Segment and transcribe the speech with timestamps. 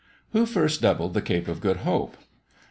[0.31, 2.17] WHO FIRST DOUBLED THE CAPE OF GOOD HOPE?